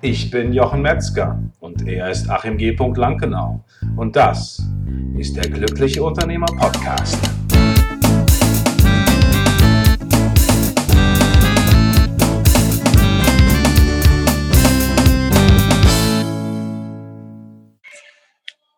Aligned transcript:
Ich 0.00 0.30
bin 0.30 0.52
Jochen 0.52 0.80
Metzger 0.80 1.42
und 1.58 1.88
er 1.88 2.08
ist 2.08 2.30
Achim 2.30 2.56
G. 2.56 2.70
Lankenau. 2.70 3.64
Und 3.96 4.14
das 4.14 4.62
ist 5.18 5.34
der 5.34 5.50
Glückliche 5.50 6.04
Unternehmer 6.04 6.46
Podcast. 6.46 7.18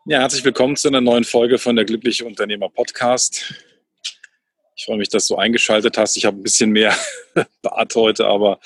Ja, 0.06 0.20
herzlich 0.20 0.42
willkommen 0.42 0.76
zu 0.76 0.88
einer 0.88 1.02
neuen 1.02 1.24
Folge 1.24 1.58
von 1.58 1.76
der 1.76 1.84
Glückliche 1.84 2.24
Unternehmer 2.24 2.70
Podcast. 2.70 3.52
Ich 4.74 4.86
freue 4.86 4.96
mich, 4.96 5.10
dass 5.10 5.26
du 5.26 5.36
eingeschaltet 5.36 5.98
hast. 5.98 6.16
Ich 6.16 6.24
habe 6.24 6.38
ein 6.38 6.42
bisschen 6.42 6.70
mehr 6.70 6.94
Bart 7.60 7.94
heute, 7.94 8.26
aber 8.26 8.58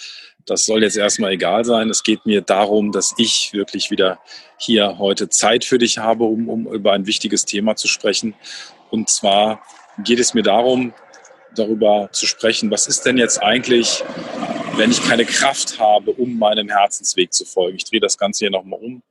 das 0.46 0.66
soll 0.66 0.82
jetzt 0.82 0.96
erstmal 0.96 1.32
egal 1.32 1.64
sein. 1.64 1.90
Es 1.90 2.02
geht 2.02 2.26
mir 2.26 2.40
darum, 2.40 2.92
dass 2.92 3.14
ich 3.16 3.52
wirklich 3.52 3.90
wieder 3.90 4.18
hier 4.58 4.98
heute 4.98 5.28
Zeit 5.28 5.64
für 5.64 5.78
dich 5.78 5.98
habe, 5.98 6.24
um, 6.24 6.48
um 6.48 6.66
über 6.72 6.92
ein 6.92 7.06
wichtiges 7.06 7.44
Thema 7.44 7.76
zu 7.76 7.88
sprechen. 7.88 8.34
Und 8.90 9.08
zwar 9.08 9.64
geht 9.98 10.18
es 10.18 10.34
mir 10.34 10.42
darum, 10.42 10.92
darüber 11.54 12.08
zu 12.12 12.26
sprechen, 12.26 12.70
was 12.70 12.86
ist 12.86 13.02
denn 13.06 13.16
jetzt 13.16 13.42
eigentlich, 13.42 14.04
wenn 14.76 14.90
ich 14.90 15.02
keine 15.02 15.24
Kraft 15.24 15.78
habe, 15.78 16.10
um 16.10 16.38
meinem 16.38 16.68
Herzensweg 16.68 17.32
zu 17.32 17.44
folgen. 17.44 17.76
Ich 17.76 17.84
drehe 17.84 18.00
das 18.00 18.18
Ganze 18.18 18.40
hier 18.44 18.50
nochmal 18.50 18.80
um. 18.80 19.02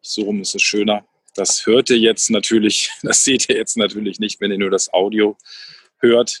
So 0.00 0.22
rum 0.22 0.40
ist 0.40 0.54
es 0.54 0.62
schöner. 0.62 1.04
Das 1.34 1.64
hört 1.66 1.90
ihr 1.90 1.98
jetzt 1.98 2.30
natürlich, 2.30 2.90
das 3.02 3.24
seht 3.24 3.48
ihr 3.48 3.56
jetzt 3.56 3.76
natürlich 3.76 4.18
nicht, 4.18 4.40
wenn 4.40 4.50
ihr 4.50 4.58
nur 4.58 4.70
das 4.70 4.92
Audio 4.92 5.36
hört. 5.98 6.40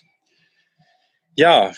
Ja, 1.36 1.72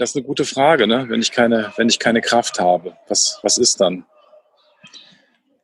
das 0.00 0.10
ist 0.10 0.16
eine 0.16 0.24
gute 0.24 0.46
Frage, 0.46 0.86
ne? 0.86 1.04
wenn, 1.08 1.20
ich 1.20 1.30
keine, 1.30 1.74
wenn 1.76 1.88
ich 1.90 1.98
keine 1.98 2.22
Kraft 2.22 2.58
habe. 2.58 2.96
Was, 3.08 3.38
was 3.42 3.58
ist 3.58 3.80
dann? 3.82 4.06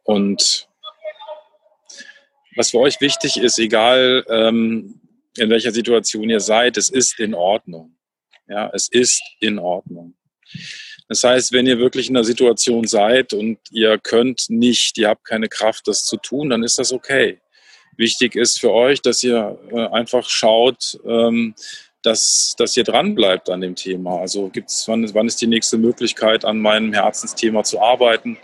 Und 0.04 0.68
was 2.54 2.70
für 2.70 2.78
euch 2.78 3.00
wichtig 3.00 3.38
ist, 3.38 3.58
egal 3.58 4.26
ähm, 4.28 5.00
in 5.38 5.48
welcher 5.48 5.72
Situation 5.72 6.28
ihr 6.28 6.40
seid, 6.40 6.76
es 6.76 6.90
ist 6.90 7.18
in 7.18 7.34
Ordnung. 7.34 7.96
Ja, 8.46 8.70
es 8.74 8.88
ist 8.88 9.22
in 9.40 9.58
Ordnung. 9.58 10.14
Das 11.08 11.24
heißt, 11.24 11.52
wenn 11.52 11.66
ihr 11.66 11.78
wirklich 11.78 12.10
in 12.10 12.16
einer 12.16 12.24
Situation 12.24 12.86
seid 12.86 13.32
und 13.32 13.58
ihr 13.70 13.98
könnt 13.98 14.50
nicht, 14.50 14.98
ihr 14.98 15.08
habt 15.08 15.24
keine 15.24 15.48
Kraft, 15.48 15.88
das 15.88 16.04
zu 16.04 16.18
tun, 16.18 16.50
dann 16.50 16.62
ist 16.62 16.78
das 16.78 16.92
okay. 16.92 17.40
Wichtig 17.96 18.36
ist 18.36 18.60
für 18.60 18.72
euch, 18.72 19.00
dass 19.00 19.22
ihr 19.22 19.58
äh, 19.72 19.86
einfach 19.88 20.28
schaut, 20.28 20.98
ähm, 21.06 21.54
dass, 22.02 22.54
dass 22.56 22.76
ihr 22.76 22.84
dran 22.84 23.14
bleibt 23.14 23.50
an 23.50 23.60
dem 23.60 23.74
Thema. 23.74 24.18
Also 24.20 24.48
gibt's, 24.48 24.86
wann, 24.88 25.12
wann 25.14 25.26
ist 25.26 25.40
die 25.40 25.46
nächste 25.46 25.78
Möglichkeit, 25.78 26.44
an 26.44 26.60
meinem 26.60 26.92
Herzensthema 26.92 27.64
zu 27.64 27.80
arbeiten? 27.80 28.38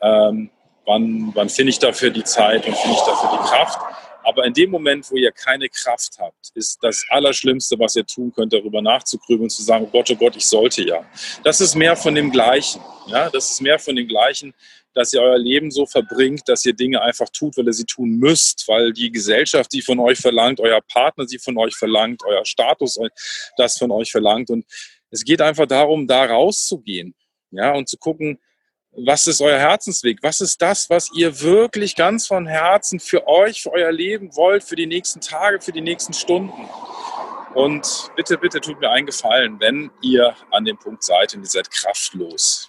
Ähm, 0.00 0.50
wann 0.86 1.32
wann 1.34 1.48
finde 1.48 1.70
ich 1.70 1.78
dafür 1.78 2.10
die 2.10 2.24
Zeit 2.24 2.66
und 2.66 2.76
finde 2.76 2.96
ich 2.96 3.02
dafür 3.02 3.30
die 3.32 3.48
Kraft? 3.48 3.80
Aber 4.28 4.44
in 4.44 4.52
dem 4.52 4.70
Moment, 4.70 5.10
wo 5.10 5.16
ihr 5.16 5.32
keine 5.32 5.70
Kraft 5.70 6.18
habt, 6.18 6.50
ist 6.54 6.78
das 6.82 7.02
Allerschlimmste, 7.08 7.78
was 7.78 7.96
ihr 7.96 8.04
tun 8.04 8.30
könnt, 8.30 8.52
darüber 8.52 8.82
nachzugrübeln 8.82 9.44
und 9.44 9.50
zu 9.50 9.62
sagen, 9.62 9.86
oh 9.86 9.90
Gott, 9.90 10.10
oh 10.10 10.16
Gott, 10.16 10.36
ich 10.36 10.46
sollte 10.46 10.86
ja. 10.86 11.02
Das 11.44 11.62
ist 11.62 11.74
mehr 11.74 11.96
von 11.96 12.14
dem 12.14 12.30
Gleichen. 12.30 12.82
Ja, 13.06 13.30
das 13.30 13.52
ist 13.52 13.62
mehr 13.62 13.78
von 13.78 13.96
dem 13.96 14.06
Gleichen, 14.06 14.52
dass 14.92 15.14
ihr 15.14 15.22
euer 15.22 15.38
Leben 15.38 15.70
so 15.70 15.86
verbringt, 15.86 16.42
dass 16.46 16.66
ihr 16.66 16.74
Dinge 16.74 17.00
einfach 17.00 17.30
tut, 17.30 17.56
weil 17.56 17.66
ihr 17.68 17.72
sie 17.72 17.86
tun 17.86 18.18
müsst, 18.18 18.68
weil 18.68 18.92
die 18.92 19.10
Gesellschaft 19.10 19.70
sie 19.70 19.80
von 19.80 19.98
euch 19.98 20.18
verlangt, 20.18 20.60
euer 20.60 20.82
Partner 20.82 21.26
sie 21.26 21.38
von 21.38 21.56
euch 21.56 21.74
verlangt, 21.74 22.20
euer 22.26 22.44
Status 22.44 22.98
das 23.56 23.78
von 23.78 23.90
euch 23.90 24.10
verlangt. 24.10 24.50
Und 24.50 24.66
es 25.10 25.24
geht 25.24 25.40
einfach 25.40 25.66
darum, 25.66 26.06
da 26.06 26.26
rauszugehen, 26.26 27.14
ja, 27.50 27.72
und 27.72 27.88
zu 27.88 27.96
gucken, 27.96 28.38
was 28.92 29.26
ist 29.26 29.40
euer 29.40 29.58
Herzensweg? 29.58 30.18
Was 30.22 30.40
ist 30.40 30.60
das, 30.60 30.90
was 30.90 31.10
ihr 31.14 31.40
wirklich 31.40 31.94
ganz 31.94 32.26
von 32.26 32.46
Herzen 32.46 33.00
für 33.00 33.26
euch, 33.26 33.62
für 33.62 33.72
euer 33.72 33.92
Leben 33.92 34.34
wollt, 34.34 34.64
für 34.64 34.76
die 34.76 34.86
nächsten 34.86 35.20
Tage, 35.20 35.60
für 35.60 35.72
die 35.72 35.80
nächsten 35.80 36.12
Stunden? 36.12 36.68
Und 37.54 38.10
bitte, 38.16 38.38
bitte 38.38 38.60
tut 38.60 38.80
mir 38.80 38.90
einen 38.90 39.06
Gefallen, 39.06 39.58
wenn 39.60 39.90
ihr 40.02 40.34
an 40.50 40.64
dem 40.64 40.78
Punkt 40.78 41.02
seid 41.02 41.34
und 41.34 41.42
ihr 41.42 41.48
seid 41.48 41.70
kraftlos, 41.70 42.68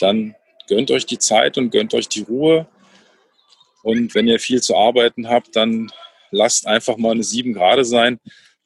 dann 0.00 0.34
gönnt 0.68 0.90
euch 0.90 1.06
die 1.06 1.18
Zeit 1.18 1.58
und 1.58 1.70
gönnt 1.70 1.94
euch 1.94 2.08
die 2.08 2.22
Ruhe. 2.22 2.68
Und 3.82 4.14
wenn 4.14 4.28
ihr 4.28 4.38
viel 4.38 4.60
zu 4.60 4.76
arbeiten 4.76 5.28
habt, 5.28 5.56
dann 5.56 5.90
lasst 6.30 6.66
einfach 6.66 6.96
mal 6.96 7.12
eine 7.12 7.24
7 7.24 7.54
Grad 7.54 7.84
sein. 7.86 8.20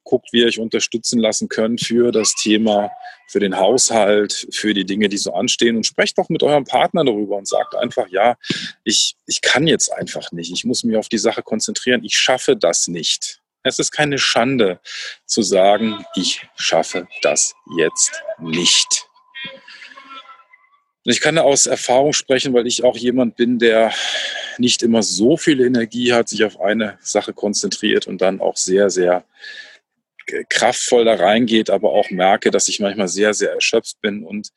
Guckt, 0.04 0.32
wie 0.32 0.40
ihr 0.40 0.46
euch 0.46 0.58
unterstützen 0.58 1.18
lassen 1.18 1.48
könnt 1.48 1.80
für 1.80 2.12
das 2.12 2.34
Thema, 2.34 2.90
für 3.28 3.40
den 3.40 3.56
Haushalt, 3.56 4.48
für 4.52 4.74
die 4.74 4.84
Dinge, 4.84 5.08
die 5.08 5.16
so 5.16 5.32
anstehen. 5.32 5.76
Und 5.76 5.86
sprecht 5.86 6.18
doch 6.18 6.28
mit 6.28 6.42
eurem 6.42 6.64
Partner 6.64 7.04
darüber 7.04 7.36
und 7.36 7.48
sagt 7.48 7.74
einfach, 7.74 8.08
ja, 8.08 8.36
ich, 8.84 9.16
ich 9.26 9.40
kann 9.40 9.66
jetzt 9.66 9.92
einfach 9.92 10.32
nicht. 10.32 10.52
Ich 10.52 10.64
muss 10.64 10.84
mich 10.84 10.96
auf 10.96 11.08
die 11.08 11.18
Sache 11.18 11.42
konzentrieren. 11.42 12.04
Ich 12.04 12.16
schaffe 12.16 12.56
das 12.56 12.88
nicht. 12.88 13.40
Es 13.62 13.78
ist 13.78 13.92
keine 13.92 14.18
Schande 14.18 14.80
zu 15.24 15.42
sagen, 15.42 16.04
ich 16.16 16.46
schaffe 16.56 17.06
das 17.22 17.54
jetzt 17.76 18.22
nicht. 18.40 19.06
Ich 21.04 21.20
kann 21.20 21.38
aus 21.38 21.66
Erfahrung 21.66 22.12
sprechen, 22.12 22.54
weil 22.54 22.66
ich 22.66 22.84
auch 22.84 22.96
jemand 22.96 23.36
bin, 23.36 23.58
der 23.58 23.92
nicht 24.58 24.82
immer 24.82 25.02
so 25.02 25.36
viel 25.36 25.60
Energie 25.60 26.12
hat, 26.12 26.28
sich 26.28 26.44
auf 26.44 26.60
eine 26.60 26.98
Sache 27.00 27.32
konzentriert 27.32 28.06
und 28.06 28.20
dann 28.20 28.40
auch 28.40 28.56
sehr, 28.56 28.88
sehr 28.88 29.24
kraftvoll 30.48 31.04
da 31.04 31.14
reingeht, 31.14 31.70
aber 31.70 31.90
auch 31.92 32.10
merke, 32.10 32.50
dass 32.50 32.68
ich 32.68 32.80
manchmal 32.80 33.08
sehr, 33.08 33.34
sehr 33.34 33.52
erschöpft 33.52 34.00
bin. 34.00 34.24
Und 34.24 34.48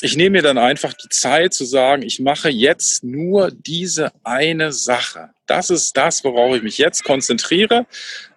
ich 0.00 0.16
nehme 0.16 0.38
mir 0.38 0.42
dann 0.42 0.58
einfach 0.58 0.94
die 0.94 1.08
Zeit 1.10 1.54
zu 1.54 1.64
sagen, 1.64 2.02
ich 2.02 2.18
mache 2.18 2.48
jetzt 2.48 3.04
nur 3.04 3.52
diese 3.52 4.12
eine 4.24 4.72
Sache. 4.72 5.30
Das 5.46 5.70
ist 5.70 5.96
das, 5.96 6.24
worauf 6.24 6.56
ich 6.56 6.62
mich 6.62 6.78
jetzt 6.78 7.04
konzentriere. 7.04 7.86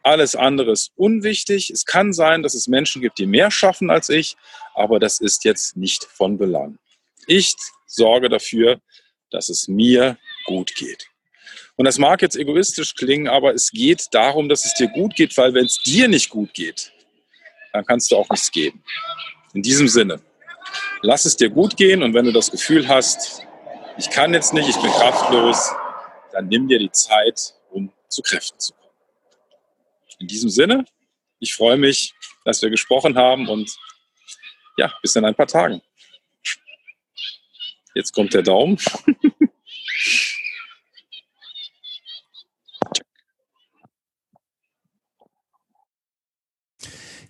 Alles 0.03 0.35
andere 0.35 0.71
ist 0.71 0.91
unwichtig. 0.95 1.71
Es 1.71 1.85
kann 1.85 2.13
sein, 2.13 2.43
dass 2.43 2.53
es 2.53 2.67
Menschen 2.67 3.01
gibt, 3.01 3.17
die 3.17 3.25
mehr 3.25 3.49
schaffen 3.49 3.89
als 3.89 4.09
ich, 4.09 4.35
aber 4.75 4.99
das 4.99 5.19
ist 5.19 5.43
jetzt 5.43 5.75
nicht 5.75 6.03
von 6.03 6.37
Belang. 6.37 6.77
Ich 7.25 7.55
sorge 7.87 8.29
dafür, 8.29 8.79
dass 9.31 9.49
es 9.49 9.67
mir 9.67 10.17
gut 10.45 10.75
geht. 10.75 11.07
Und 11.75 11.85
das 11.85 11.97
mag 11.97 12.22
jetzt 12.22 12.35
egoistisch 12.35 12.95
klingen, 12.95 13.28
aber 13.28 13.53
es 13.53 13.72
geht 13.72 14.07
darum, 14.11 14.50
dass 14.50 14.66
es 14.66 14.73
dir 14.73 14.88
gut 14.88 15.16
geht, 15.16 15.35
weil 15.38 15.53
wenn 15.53 15.66
es 15.66 15.81
dir 15.81 16.07
nicht 16.07 16.29
gut 16.29 16.53
geht, 16.53 16.91
dann 17.73 17.85
kannst 17.85 18.11
du 18.11 18.17
auch 18.17 18.29
nichts 18.29 18.51
geben. 18.51 18.83
In 19.53 19.61
diesem 19.61 19.88
Sinne, 19.88 20.22
lass 21.01 21.25
es 21.25 21.35
dir 21.35 21.50
gut 21.50 21.75
gehen 21.78 22.03
und 22.03 22.13
wenn 22.13 22.25
du 22.25 22.31
das 22.31 22.51
Gefühl 22.51 22.88
hast, 22.88 23.44
ich 23.97 24.09
kann 24.09 24.34
jetzt 24.34 24.53
nicht, 24.53 24.69
ich 24.69 24.75
bin 24.78 24.91
kraftlos, 24.91 25.72
dann 26.31 26.47
nimm 26.47 26.67
dir 26.67 26.79
die 26.79 26.91
Zeit, 26.91 27.53
um 27.69 27.91
zu 28.09 28.22
Kräften 28.22 28.59
zu 28.59 28.73
kommen. 28.73 28.91
In 30.19 30.28
diesem 30.28 30.50
Sinne, 30.50 30.85
ich 31.39 31.53
freue 31.53 31.78
mich, 31.78 32.13
dass 32.44 32.61
wir 32.61 32.69
gesprochen 32.69 33.17
haben 33.17 33.47
und 33.47 33.73
ja, 34.78 34.94
bis 35.01 35.16
in 35.16 35.25
ein 35.25 35.35
paar 35.35 35.47
Tagen. 35.47 35.81
Jetzt 37.94 38.13
kommt 38.13 38.34
der 38.34 38.44
Daumen. 38.44 38.78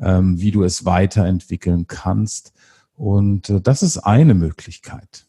ähm, 0.00 0.40
wie 0.40 0.50
du 0.50 0.62
es 0.62 0.84
weiterentwickeln 0.84 1.86
kannst. 1.86 2.52
Und 2.94 3.50
äh, 3.50 3.60
das 3.60 3.82
ist 3.82 3.98
eine 3.98 4.34
Möglichkeit. 4.34 5.26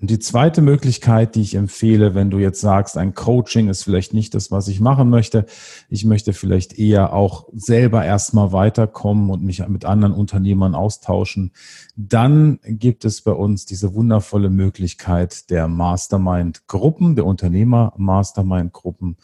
Und 0.00 0.10
die 0.10 0.20
zweite 0.20 0.62
Möglichkeit, 0.62 1.34
die 1.34 1.40
ich 1.40 1.56
empfehle, 1.56 2.14
wenn 2.14 2.30
du 2.30 2.38
jetzt 2.38 2.60
sagst, 2.60 2.96
ein 2.96 3.14
Coaching 3.14 3.68
ist 3.68 3.82
vielleicht 3.82 4.14
nicht 4.14 4.32
das, 4.32 4.52
was 4.52 4.68
ich 4.68 4.78
machen 4.78 5.10
möchte, 5.10 5.44
ich 5.88 6.04
möchte 6.04 6.32
vielleicht 6.32 6.78
eher 6.78 7.12
auch 7.12 7.48
selber 7.52 8.04
erstmal 8.04 8.52
weiterkommen 8.52 9.28
und 9.28 9.42
mich 9.42 9.66
mit 9.66 9.84
anderen 9.84 10.14
Unternehmern 10.14 10.76
austauschen, 10.76 11.50
dann 11.96 12.60
gibt 12.64 13.04
es 13.04 13.22
bei 13.22 13.32
uns 13.32 13.66
diese 13.66 13.92
wundervolle 13.92 14.50
Möglichkeit 14.50 15.50
der 15.50 15.66
Mastermind-Gruppen, 15.66 17.16
der 17.16 17.26
Unternehmer-Mastermind-Gruppen. 17.26 19.16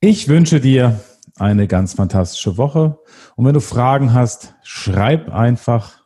Ich 0.00 0.28
wünsche 0.28 0.60
dir 0.60 1.00
eine 1.36 1.68
ganz 1.68 1.94
fantastische 1.94 2.56
Woche 2.56 2.98
und 3.36 3.44
wenn 3.44 3.54
du 3.54 3.60
Fragen 3.60 4.14
hast, 4.14 4.56
schreib 4.62 5.32
einfach 5.32 6.05